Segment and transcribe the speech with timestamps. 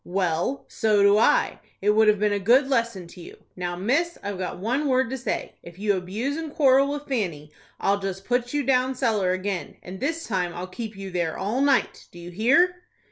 [0.03, 1.59] "Well, so do I.
[1.79, 3.43] It would have been a good lesson to you.
[3.55, 5.53] Now, miss, I've got one word to say.
[5.61, 9.99] If you abuse and quarrel with Fanny, I'll just put you down cellar again, and
[9.99, 12.07] this time I'll keep you there all night.
[12.11, 12.81] Do you hear?"